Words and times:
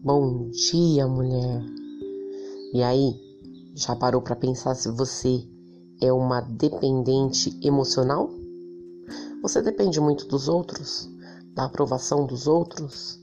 Bom 0.00 0.48
dia, 0.50 1.08
mulher. 1.08 1.60
E 2.72 2.84
aí, 2.84 3.20
já 3.74 3.96
parou 3.96 4.22
para 4.22 4.36
pensar 4.36 4.76
se 4.76 4.88
você 4.92 5.44
é 6.00 6.12
uma 6.12 6.40
dependente 6.40 7.58
emocional? 7.66 8.30
Você 9.42 9.60
depende 9.60 10.00
muito 10.00 10.24
dos 10.28 10.48
outros, 10.48 11.10
da 11.52 11.64
aprovação 11.64 12.24
dos 12.24 12.46
outros? 12.46 13.18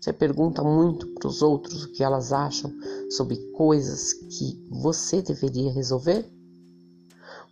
Você 0.00 0.12
pergunta 0.12 0.62
muito 0.62 1.08
para 1.08 1.26
os 1.26 1.42
outros 1.42 1.86
o 1.86 1.92
que 1.92 2.04
elas 2.04 2.32
acham 2.32 2.72
sobre 3.10 3.36
coisas 3.50 4.12
que 4.12 4.64
você 4.70 5.20
deveria 5.20 5.72
resolver? 5.72 6.24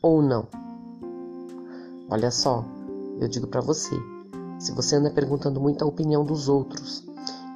Ou 0.01 0.23
não? 0.23 0.47
Olha 2.09 2.31
só, 2.31 2.65
eu 3.21 3.27
digo 3.27 3.49
para 3.49 3.61
você, 3.61 3.97
se 4.61 4.71
você 4.71 4.95
anda 4.95 5.11
perguntando 5.11 5.61
muito 5.61 5.83
a 5.83 5.89
opinião 5.89 6.25
dos 6.25 6.49
outros 6.49 7.05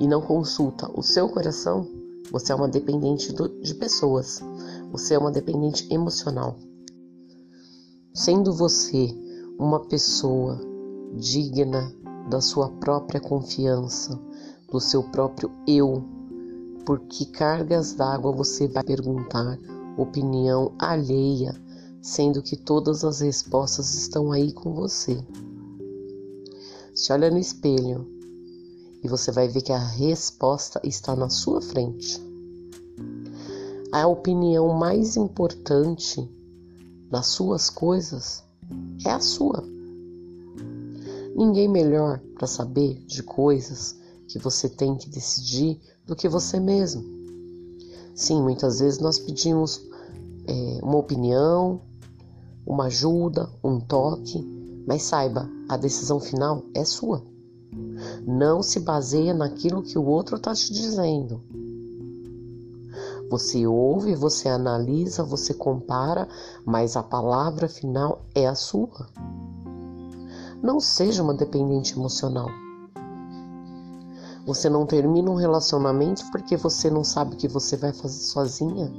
e 0.00 0.09
não 0.09 0.22
consulta 0.22 0.90
o 0.98 1.02
seu 1.02 1.28
coração, 1.28 1.86
você 2.32 2.52
é 2.52 2.54
uma 2.54 2.68
dependente 2.68 3.32
do, 3.32 3.48
de 3.60 3.74
pessoas. 3.74 4.40
Você 4.90 5.14
é 5.14 5.18
uma 5.18 5.30
dependente 5.30 5.92
emocional. 5.92 6.56
Sendo 8.14 8.52
você 8.52 9.14
uma 9.59 9.80
pessoa 9.80 10.59
digna 11.14 11.92
da 12.28 12.40
sua 12.40 12.70
própria 12.70 13.20
confiança, 13.20 14.18
do 14.70 14.80
seu 14.80 15.02
próprio 15.02 15.50
eu, 15.66 16.02
por 16.87 17.01
que 17.01 17.26
cargas 17.26 17.92
d'água 17.92 18.32
você 18.32 18.68
vai 18.68 18.82
perguntar 18.82 19.59
opinião 19.98 20.73
alheia, 20.78 21.52
sendo 22.01 22.42
que 22.42 22.56
todas 22.56 23.04
as 23.04 23.20
respostas 23.20 23.95
estão 23.95 24.32
aí 24.32 24.52
com 24.52 24.73
você? 24.73 25.23
Se 26.95 27.12
olha 27.12 27.30
no 27.30 27.38
espelho 27.38 28.20
e 29.02 29.09
você 29.09 29.32
vai 29.32 29.48
ver 29.48 29.62
que 29.62 29.73
a 29.73 29.79
resposta 29.79 30.80
está 30.84 31.16
na 31.16 31.29
sua 31.29 31.60
frente. 31.60 32.20
A 33.93 34.06
opinião 34.06 34.68
mais 34.68 35.16
importante 35.16 36.29
das 37.10 37.26
suas 37.26 37.68
coisas 37.68 38.45
é 39.04 39.10
a 39.10 39.21
sua. 39.21 39.65
Ninguém 41.34 41.68
melhor 41.68 42.21
para 42.34 42.46
saber 42.46 42.95
de 43.06 43.23
coisas 43.23 43.96
que 44.28 44.38
você 44.38 44.68
tem 44.68 44.96
que 44.96 45.09
decidir 45.09 45.80
do 46.06 46.15
que 46.15 46.28
você 46.28 46.60
mesmo. 46.60 47.02
Sim, 48.15 48.43
muitas 48.43 48.80
vezes 48.80 49.01
nós 49.01 49.18
pedimos 49.18 49.80
é, 50.46 50.78
uma 50.82 50.98
opinião, 50.98 51.80
uma 52.66 52.84
ajuda, 52.84 53.51
um 53.65 53.80
toque, 53.80 54.45
mas 54.87 55.02
saiba, 55.02 55.48
a 55.68 55.76
decisão 55.76 56.21
final 56.21 56.62
é 56.74 56.84
sua. 56.84 57.29
Não 58.26 58.62
se 58.62 58.80
baseia 58.80 59.34
naquilo 59.34 59.82
que 59.82 59.98
o 59.98 60.04
outro 60.04 60.37
está 60.37 60.54
te 60.54 60.73
dizendo. 60.73 61.40
Você 63.30 63.65
ouve, 63.65 64.16
você 64.16 64.48
analisa, 64.48 65.22
você 65.22 65.54
compara, 65.54 66.28
mas 66.65 66.97
a 66.97 67.03
palavra 67.03 67.69
final 67.69 68.22
é 68.34 68.47
a 68.48 68.56
sua. 68.56 69.06
Não 70.60 70.81
seja 70.81 71.22
uma 71.22 71.32
dependente 71.32 71.97
emocional. 71.97 72.48
Você 74.44 74.69
não 74.69 74.84
termina 74.84 75.31
um 75.31 75.37
relacionamento 75.37 76.25
porque 76.32 76.56
você 76.56 76.91
não 76.91 77.04
sabe 77.04 77.34
o 77.34 77.37
que 77.37 77.47
você 77.47 77.76
vai 77.76 77.93
fazer 77.93 78.21
sozinha. 78.25 78.93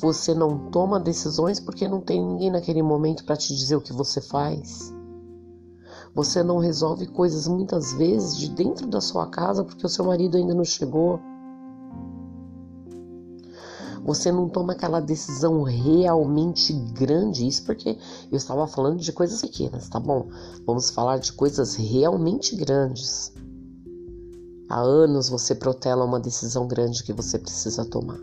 Você 0.00 0.34
não 0.34 0.70
toma 0.70 0.98
decisões 0.98 1.60
porque 1.60 1.86
não 1.86 2.00
tem 2.00 2.20
ninguém 2.20 2.50
naquele 2.50 2.82
momento 2.82 3.24
para 3.24 3.36
te 3.36 3.54
dizer 3.54 3.76
o 3.76 3.80
que 3.80 3.92
você 3.92 4.20
faz. 4.20 4.92
Você 6.14 6.42
não 6.42 6.58
resolve 6.58 7.06
coisas 7.06 7.46
muitas 7.48 7.94
vezes 7.94 8.36
de 8.36 8.50
dentro 8.50 8.86
da 8.86 9.00
sua 9.00 9.28
casa 9.28 9.64
porque 9.64 9.86
o 9.86 9.88
seu 9.88 10.04
marido 10.04 10.36
ainda 10.36 10.54
não 10.54 10.64
chegou. 10.64 11.18
Você 14.04 14.32
não 14.32 14.48
toma 14.48 14.72
aquela 14.72 15.00
decisão 15.00 15.62
realmente 15.62 16.72
grande. 16.92 17.46
Isso 17.46 17.64
porque 17.64 17.96
eu 18.30 18.36
estava 18.36 18.66
falando 18.66 18.98
de 18.98 19.12
coisas 19.12 19.40
pequenas, 19.40 19.88
tá 19.88 19.98
bom? 19.98 20.28
Vamos 20.66 20.90
falar 20.90 21.18
de 21.18 21.32
coisas 21.32 21.76
realmente 21.76 22.56
grandes. 22.56 23.32
Há 24.68 24.80
anos 24.80 25.28
você 25.28 25.54
protela 25.54 26.04
uma 26.04 26.18
decisão 26.18 26.66
grande 26.66 27.04
que 27.04 27.12
você 27.12 27.38
precisa 27.38 27.84
tomar. 27.84 28.18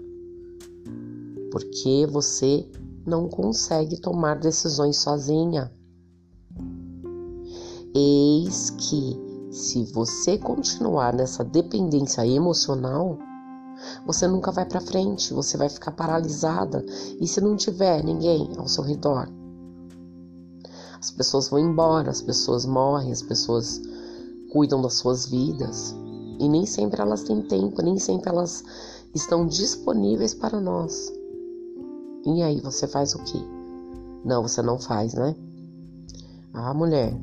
Porque 1.51 2.05
você 2.11 2.69
não 3.05 3.29
consegue 3.29 3.99
tomar 3.99 4.39
decisões 4.39 4.97
sozinha. 4.97 5.71
Eis 7.93 8.69
que, 8.71 9.19
se 9.51 9.83
você 9.85 10.37
continuar 10.37 11.13
nessa 11.13 11.43
dependência 11.43 12.25
emocional, 12.25 13.17
você 14.05 14.27
nunca 14.27 14.51
vai 14.51 14.65
para 14.65 14.81
frente, 14.81 15.33
você 15.33 15.57
vai 15.57 15.69
ficar 15.69 15.91
paralisada. 15.91 16.85
E 17.19 17.27
se 17.27 17.41
não 17.41 17.55
tiver 17.55 18.03
ninguém 18.03 18.49
ao 18.57 18.67
seu 18.67 18.83
redor, 18.83 19.27
as 20.99 21.11
pessoas 21.11 21.49
vão 21.49 21.59
embora, 21.59 22.11
as 22.11 22.21
pessoas 22.21 22.65
morrem, 22.65 23.11
as 23.11 23.21
pessoas 23.21 23.81
cuidam 24.51 24.81
das 24.81 24.95
suas 24.95 25.25
vidas. 25.25 25.95
E 26.39 26.47
nem 26.47 26.65
sempre 26.65 27.01
elas 27.01 27.23
têm 27.23 27.41
tempo, 27.41 27.81
nem 27.81 27.97
sempre 27.97 28.29
elas 28.29 28.63
estão 29.15 29.47
disponíveis 29.47 30.33
para 30.33 30.59
nós. 30.59 31.11
E 32.25 32.43
aí, 32.43 32.59
você 32.59 32.87
faz 32.87 33.15
o 33.15 33.23
quê? 33.23 33.39
Não, 34.23 34.43
você 34.43 34.61
não 34.61 34.77
faz, 34.77 35.13
né? 35.13 35.35
Ah, 36.53 36.73
mulher, 36.73 37.17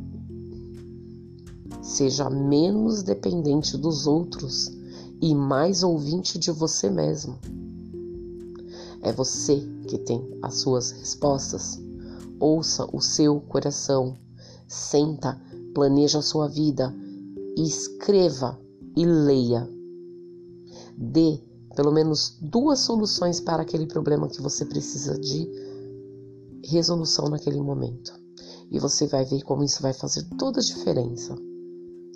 Seja 1.86 2.28
menos 2.28 3.04
dependente 3.04 3.78
dos 3.78 4.08
outros 4.08 4.72
e 5.22 5.32
mais 5.36 5.84
ouvinte 5.84 6.36
de 6.36 6.50
você 6.50 6.90
mesmo. 6.90 7.38
É 9.00 9.12
você 9.12 9.60
que 9.86 9.96
tem 9.98 10.28
as 10.42 10.56
suas 10.56 10.90
respostas. 10.90 11.80
Ouça 12.40 12.88
o 12.92 13.00
seu 13.00 13.40
coração. 13.40 14.18
Senta, 14.66 15.40
planeja 15.72 16.18
a 16.18 16.22
sua 16.22 16.48
vida 16.48 16.92
escreva 17.56 18.58
e 18.96 19.06
leia. 19.06 19.70
Dê 20.98 21.40
pelo 21.76 21.92
menos 21.92 22.36
duas 22.40 22.80
soluções 22.80 23.38
para 23.38 23.62
aquele 23.62 23.86
problema 23.86 24.28
que 24.28 24.42
você 24.42 24.64
precisa 24.64 25.16
de 25.16 25.48
resolução 26.64 27.28
naquele 27.28 27.60
momento. 27.60 28.12
E 28.72 28.80
você 28.80 29.06
vai 29.06 29.24
ver 29.24 29.42
como 29.44 29.62
isso 29.62 29.80
vai 29.80 29.92
fazer 29.92 30.24
toda 30.36 30.58
a 30.58 30.64
diferença. 30.64 31.36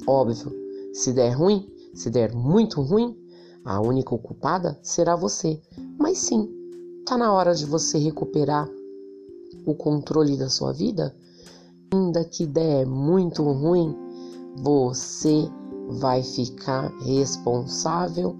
Óbvio, 0.06 0.52
se 0.92 1.12
der 1.12 1.32
ruim, 1.32 1.68
se 1.94 2.10
der 2.10 2.34
muito 2.34 2.80
ruim, 2.80 3.16
a 3.64 3.80
única 3.80 4.16
culpada 4.16 4.78
será 4.82 5.14
você. 5.14 5.60
Mas 5.98 6.18
sim, 6.18 6.48
tá 7.06 7.16
na 7.16 7.32
hora 7.32 7.54
de 7.54 7.66
você 7.66 7.98
recuperar 7.98 8.68
o 9.66 9.74
controle 9.74 10.36
da 10.36 10.48
sua 10.48 10.72
vida. 10.72 11.14
Ainda 11.92 12.24
que 12.24 12.46
der 12.46 12.86
muito 12.86 13.42
ruim, 13.42 13.94
você 14.62 15.48
vai 15.88 16.22
ficar 16.22 16.88
responsável 17.00 18.36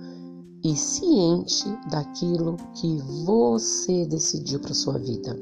e 0.65 0.77
ciente 0.77 1.66
daquilo 1.91 2.56
que 2.75 2.98
você 3.25 4.06
decidiu 4.06 4.60
para 4.60 4.75
sua 4.75 4.98
vida. 4.98 5.37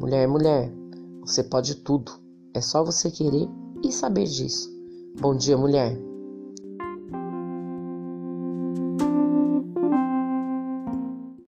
Mulher, 0.00 0.26
mulher, 0.26 0.72
você 1.20 1.42
pode 1.42 1.76
tudo. 1.76 2.12
É 2.54 2.60
só 2.60 2.82
você 2.82 3.10
querer 3.10 3.48
e 3.84 3.92
saber 3.92 4.24
disso. 4.24 4.70
Bom 5.20 5.36
dia, 5.36 5.56
mulher. 5.56 5.98